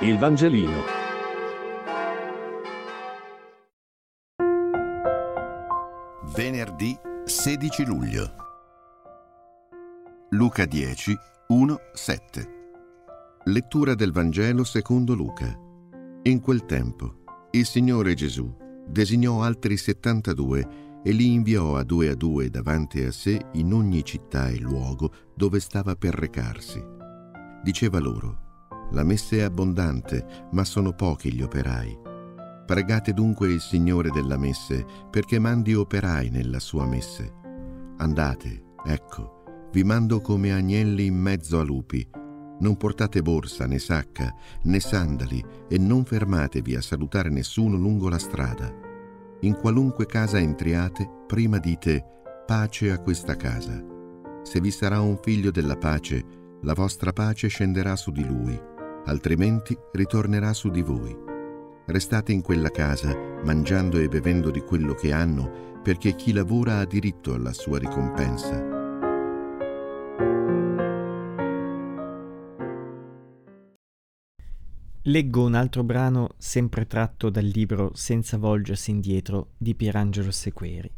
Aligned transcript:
Il 0.00 0.18
Vangelino. 0.18 0.82
Venerdì 6.34 6.94
16 7.24 7.86
luglio. 7.86 8.34
Luca 10.32 10.66
10, 10.66 11.16
1, 11.48 11.76
7. 11.94 12.48
Lettura 13.44 13.94
del 13.94 14.12
Vangelo 14.12 14.64
secondo 14.64 15.14
Luca. 15.14 15.58
In 16.24 16.40
quel 16.42 16.66
tempo, 16.66 17.22
il 17.52 17.64
Signore 17.64 18.12
Gesù 18.12 18.54
designò 18.86 19.42
altri 19.42 19.78
72 19.78 21.00
e 21.02 21.10
li 21.10 21.32
inviò 21.32 21.76
a 21.76 21.84
due 21.84 22.10
a 22.10 22.14
due 22.14 22.50
davanti 22.50 23.02
a 23.02 23.10
sé 23.10 23.40
in 23.52 23.72
ogni 23.72 24.04
città 24.04 24.50
e 24.50 24.58
luogo 24.58 25.10
dove 25.34 25.58
stava 25.58 25.96
per 25.96 26.12
recarsi. 26.12 26.84
Diceva 27.62 27.98
loro, 27.98 28.44
la 28.90 29.02
messa 29.02 29.36
è 29.36 29.40
abbondante, 29.42 30.46
ma 30.52 30.64
sono 30.64 30.92
pochi 30.92 31.32
gli 31.32 31.42
operai. 31.42 31.98
Pregate 32.66 33.12
dunque 33.12 33.52
il 33.52 33.60
Signore 33.60 34.10
della 34.10 34.36
messe 34.36 34.84
perché 35.10 35.38
mandi 35.38 35.74
operai 35.74 36.30
nella 36.30 36.58
sua 36.58 36.84
messe. 36.84 37.32
Andate, 37.98 38.74
ecco, 38.84 39.68
vi 39.72 39.84
mando 39.84 40.20
come 40.20 40.52
agnelli 40.52 41.06
in 41.06 41.16
mezzo 41.16 41.60
a 41.60 41.62
lupi. 41.62 42.06
Non 42.58 42.76
portate 42.76 43.22
borsa, 43.22 43.66
né 43.66 43.78
sacca, 43.78 44.34
né 44.62 44.80
sandali 44.80 45.44
e 45.68 45.78
non 45.78 46.04
fermatevi 46.04 46.74
a 46.74 46.80
salutare 46.80 47.28
nessuno 47.28 47.76
lungo 47.76 48.08
la 48.08 48.18
strada. 48.18 48.72
In 49.40 49.54
qualunque 49.54 50.06
casa 50.06 50.38
entriate, 50.38 51.08
prima 51.26 51.58
dite 51.58 52.04
pace 52.46 52.90
a 52.90 52.98
questa 52.98 53.36
casa. 53.36 53.84
Se 54.42 54.60
vi 54.60 54.70
sarà 54.70 55.00
un 55.00 55.18
figlio 55.20 55.50
della 55.50 55.76
pace, 55.76 56.24
la 56.62 56.72
vostra 56.72 57.12
pace 57.12 57.48
scenderà 57.48 57.96
su 57.96 58.10
di 58.12 58.24
lui, 58.24 58.58
altrimenti 59.06 59.76
ritornerà 59.92 60.52
su 60.52 60.70
di 60.70 60.82
voi. 60.82 61.16
Restate 61.86 62.32
in 62.32 62.42
quella 62.42 62.70
casa, 62.70 63.16
mangiando 63.44 63.98
e 63.98 64.08
bevendo 64.08 64.50
di 64.50 64.60
quello 64.60 64.94
che 64.94 65.12
hanno, 65.12 65.80
perché 65.82 66.14
chi 66.14 66.32
lavora 66.32 66.78
ha 66.78 66.84
diritto 66.84 67.32
alla 67.32 67.52
sua 67.52 67.78
ricompensa. 67.78 68.74
Leggo 75.02 75.44
un 75.44 75.54
altro 75.54 75.84
brano 75.84 76.30
sempre 76.36 76.84
tratto 76.88 77.30
dal 77.30 77.44
libro 77.44 77.92
Senza 77.94 78.38
volgersi 78.38 78.90
indietro 78.90 79.50
di 79.56 79.76
Pierangelo 79.76 80.32
Sequeri. 80.32 80.90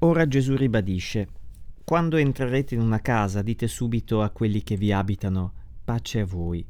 Ora 0.00 0.28
Gesù 0.28 0.54
ribadisce, 0.54 1.28
quando 1.82 2.18
entrerete 2.18 2.74
in 2.74 2.82
una 2.82 3.00
casa 3.00 3.40
dite 3.40 3.66
subito 3.68 4.20
a 4.20 4.28
quelli 4.28 4.62
che 4.62 4.76
vi 4.76 4.92
abitano, 4.92 5.63
pace 5.84 6.20
a 6.20 6.24
voi. 6.24 6.66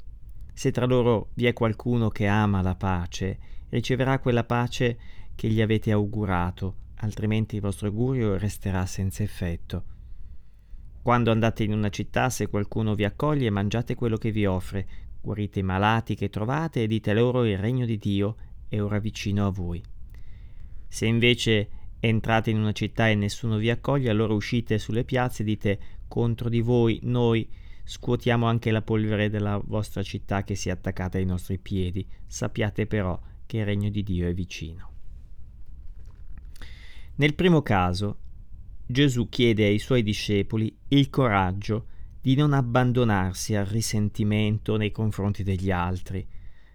Se 0.52 0.70
tra 0.70 0.86
loro 0.86 1.30
vi 1.34 1.46
è 1.46 1.52
qualcuno 1.52 2.08
che 2.08 2.26
ama 2.26 2.62
la 2.62 2.74
pace, 2.74 3.38
riceverà 3.68 4.18
quella 4.18 4.44
pace 4.44 4.98
che 5.34 5.48
gli 5.48 5.60
avete 5.60 5.92
augurato, 5.92 6.76
altrimenti 6.96 7.56
il 7.56 7.60
vostro 7.60 7.88
augurio 7.88 8.36
resterà 8.36 8.86
senza 8.86 9.22
effetto. 9.22 9.84
Quando 11.02 11.30
andate 11.30 11.64
in 11.64 11.72
una 11.72 11.90
città, 11.90 12.30
se 12.30 12.48
qualcuno 12.48 12.94
vi 12.94 13.04
accoglie, 13.04 13.50
mangiate 13.50 13.94
quello 13.94 14.16
che 14.16 14.30
vi 14.30 14.46
offre, 14.46 14.86
guarite 15.20 15.60
i 15.60 15.62
malati 15.62 16.14
che 16.14 16.28
trovate 16.28 16.82
e 16.82 16.86
dite 16.86 17.12
loro 17.12 17.44
il 17.44 17.58
regno 17.58 17.84
di 17.84 17.98
Dio 17.98 18.36
è 18.68 18.80
ora 18.80 18.98
vicino 18.98 19.46
a 19.46 19.50
voi. 19.50 19.82
Se 20.88 21.06
invece 21.06 21.68
entrate 22.00 22.50
in 22.50 22.58
una 22.58 22.72
città 22.72 23.08
e 23.08 23.14
nessuno 23.14 23.56
vi 23.56 23.70
accoglie, 23.70 24.10
allora 24.10 24.34
uscite 24.34 24.78
sulle 24.78 25.04
piazze 25.04 25.42
e 25.42 25.44
dite 25.44 25.78
contro 26.08 26.48
di 26.48 26.60
voi 26.60 27.00
noi 27.02 27.48
scuotiamo 27.84 28.46
anche 28.46 28.70
la 28.70 28.82
polvere 28.82 29.28
della 29.28 29.60
vostra 29.62 30.02
città 30.02 30.42
che 30.42 30.54
si 30.54 30.68
è 30.68 30.72
attaccata 30.72 31.18
ai 31.18 31.26
nostri 31.26 31.58
piedi. 31.58 32.06
Sappiate 32.26 32.86
però 32.86 33.20
che 33.46 33.58
il 33.58 33.64
regno 33.64 33.90
di 33.90 34.02
Dio 34.02 34.26
è 34.26 34.34
vicino. 34.34 34.92
Nel 37.16 37.34
primo 37.34 37.62
caso, 37.62 38.18
Gesù 38.86 39.28
chiede 39.28 39.66
ai 39.66 39.78
suoi 39.78 40.02
discepoli 40.02 40.76
il 40.88 41.10
coraggio 41.10 41.86
di 42.20 42.34
non 42.34 42.52
abbandonarsi 42.52 43.54
al 43.54 43.66
risentimento 43.66 44.76
nei 44.76 44.90
confronti 44.90 45.42
degli 45.42 45.70
altri, 45.70 46.26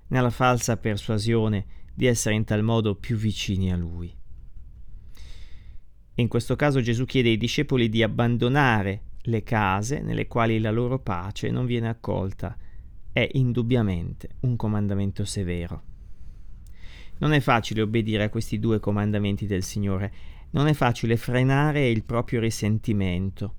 nella 0.08 0.30
falsa 0.30 0.78
persuasione 0.78 1.66
di 1.94 2.06
essere 2.06 2.36
in 2.36 2.46
tal 2.46 2.64
modo 2.64 2.96
più 2.96 3.18
vicini 3.18 3.72
a 3.72 3.76
Lui. 3.76 4.16
In 6.16 6.28
questo 6.28 6.56
caso 6.56 6.82
Gesù 6.82 7.06
chiede 7.06 7.30
ai 7.30 7.38
discepoli 7.38 7.90
di 7.90 8.04
abbandonare 8.04 9.04
le 9.24 9.44
case 9.44 10.02
nelle 10.02 10.28
quali 10.28 10.60
la 10.60 10.72
loro 10.72 11.00
pace 11.00 11.52
non 11.52 11.66
viene 11.66 11.90
accolta. 11.90 12.56
È 13.12 13.28
indubbiamente 13.34 14.30
un 14.42 14.56
comandamento 14.56 15.26
severo. 15.26 15.84
Non 17.18 17.34
è 17.34 17.40
facile 17.40 17.82
obbedire 17.82 18.24
a 18.24 18.30
questi 18.30 18.60
due 18.60 18.80
comandamenti 18.80 19.46
del 19.46 19.64
Signore, 19.64 20.14
non 20.52 20.68
è 20.68 20.74
facile 20.74 21.18
frenare 21.18 21.90
il 21.90 22.04
proprio 22.04 22.40
risentimento, 22.40 23.56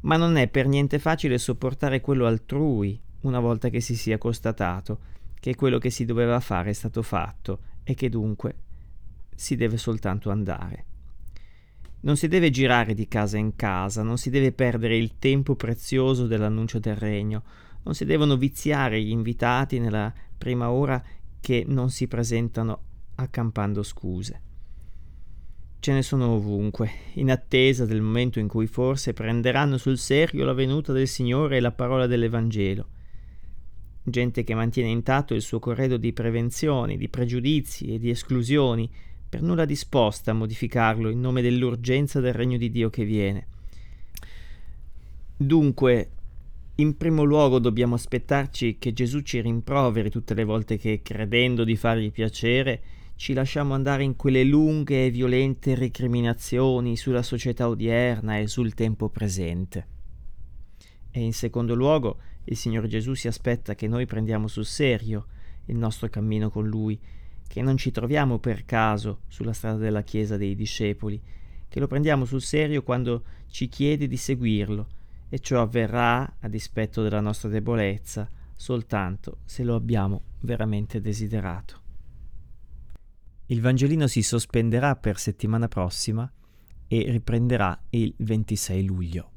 ma 0.00 0.16
non 0.16 0.36
è 0.36 0.48
per 0.48 0.66
niente 0.66 0.98
facile 0.98 1.36
sopportare 1.36 2.00
quello 2.00 2.26
altrui 2.26 2.98
una 3.22 3.40
volta 3.40 3.68
che 3.68 3.80
si 3.80 3.96
sia 3.96 4.18
constatato 4.18 5.08
che 5.40 5.54
quello 5.56 5.78
che 5.78 5.90
si 5.90 6.04
doveva 6.04 6.38
fare 6.38 6.70
è 6.70 6.74
stato 6.74 7.02
fatto 7.02 7.60
e 7.82 7.94
che 7.94 8.08
dunque 8.08 8.54
si 9.34 9.56
deve 9.56 9.76
soltanto 9.78 10.30
andare. 10.30 10.84
Non 12.02 12.16
si 12.16 12.28
deve 12.28 12.50
girare 12.50 12.94
di 12.94 13.06
casa 13.08 13.36
in 13.36 13.56
casa, 13.56 14.02
non 14.02 14.16
si 14.16 14.30
deve 14.30 14.52
perdere 14.52 14.96
il 14.96 15.18
tempo 15.18 15.54
prezioso 15.54 16.26
dell'annuncio 16.26 16.78
del 16.78 16.96
regno, 16.96 17.42
non 17.82 17.94
si 17.94 18.04
devono 18.04 18.36
viziare 18.36 19.02
gli 19.02 19.10
invitati 19.10 19.78
nella 19.78 20.12
prima 20.38 20.70
ora 20.70 21.02
che 21.40 21.64
non 21.66 21.90
si 21.90 22.08
presentano 22.08 22.80
accampando 23.16 23.82
scuse. 23.82 24.42
Ce 25.80 25.92
ne 25.92 26.02
sono 26.02 26.28
ovunque, 26.32 26.90
in 27.14 27.30
attesa 27.30 27.86
del 27.86 28.02
momento 28.02 28.38
in 28.38 28.48
cui 28.48 28.66
forse 28.66 29.14
prenderanno 29.14 29.78
sul 29.78 29.96
serio 29.96 30.44
la 30.44 30.52
venuta 30.52 30.92
del 30.92 31.08
Signore 31.08 31.56
e 31.56 31.60
la 31.60 31.72
parola 31.72 32.06
dell'Evangelo. 32.06 32.86
Gente 34.02 34.44
che 34.44 34.54
mantiene 34.54 34.90
intatto 34.90 35.34
il 35.34 35.40
suo 35.40 35.58
corredo 35.58 35.96
di 35.96 36.12
prevenzioni, 36.12 36.98
di 36.98 37.08
pregiudizi 37.08 37.94
e 37.94 37.98
di 37.98 38.10
esclusioni, 38.10 38.90
per 39.30 39.42
nulla 39.42 39.64
disposta 39.64 40.32
a 40.32 40.34
modificarlo 40.34 41.08
in 41.08 41.20
nome 41.20 41.40
dell'urgenza 41.40 42.18
del 42.18 42.34
regno 42.34 42.58
di 42.58 42.68
Dio 42.68 42.90
che 42.90 43.04
viene. 43.04 43.46
Dunque, 45.36 46.10
in 46.74 46.96
primo 46.96 47.22
luogo 47.22 47.60
dobbiamo 47.60 47.94
aspettarci 47.94 48.76
che 48.78 48.92
Gesù 48.92 49.20
ci 49.20 49.40
rimproveri 49.40 50.10
tutte 50.10 50.34
le 50.34 50.42
volte 50.42 50.78
che, 50.78 51.00
credendo 51.02 51.62
di 51.62 51.76
fargli 51.76 52.10
piacere, 52.10 52.82
ci 53.14 53.32
lasciamo 53.32 53.74
andare 53.74 54.02
in 54.02 54.16
quelle 54.16 54.42
lunghe 54.42 55.06
e 55.06 55.10
violente 55.10 55.76
recriminazioni 55.76 56.96
sulla 56.96 57.22
società 57.22 57.68
odierna 57.68 58.38
e 58.38 58.48
sul 58.48 58.74
tempo 58.74 59.10
presente. 59.10 59.86
E 61.12 61.20
in 61.20 61.32
secondo 61.32 61.74
luogo, 61.74 62.18
il 62.44 62.56
Signore 62.56 62.88
Gesù 62.88 63.14
si 63.14 63.28
aspetta 63.28 63.76
che 63.76 63.86
noi 63.86 64.06
prendiamo 64.06 64.48
sul 64.48 64.66
serio 64.66 65.26
il 65.66 65.76
nostro 65.76 66.08
cammino 66.08 66.50
con 66.50 66.66
Lui 66.66 66.98
che 67.50 67.62
non 67.62 67.76
ci 67.76 67.90
troviamo 67.90 68.38
per 68.38 68.64
caso 68.64 69.22
sulla 69.26 69.52
strada 69.52 69.78
della 69.78 70.02
Chiesa 70.02 70.36
dei 70.36 70.54
discepoli, 70.54 71.20
che 71.68 71.80
lo 71.80 71.88
prendiamo 71.88 72.24
sul 72.24 72.42
serio 72.42 72.84
quando 72.84 73.24
ci 73.48 73.68
chiede 73.68 74.06
di 74.06 74.16
seguirlo, 74.16 74.86
e 75.28 75.40
ciò 75.40 75.60
avverrà, 75.60 76.36
a 76.38 76.48
dispetto 76.48 77.02
della 77.02 77.18
nostra 77.18 77.48
debolezza, 77.48 78.30
soltanto 78.54 79.38
se 79.46 79.64
lo 79.64 79.74
abbiamo 79.74 80.22
veramente 80.42 81.00
desiderato. 81.00 81.80
Il 83.46 83.60
Vangelino 83.60 84.06
si 84.06 84.22
sospenderà 84.22 84.94
per 84.94 85.18
settimana 85.18 85.66
prossima 85.66 86.32
e 86.86 87.04
riprenderà 87.08 87.76
il 87.90 88.14
26 88.16 88.84
luglio. 88.84 89.30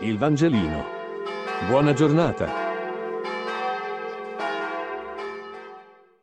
Il 0.00 0.18
Vangelino. 0.18 0.82
Buona 1.68 1.92
giornata. 1.92 2.59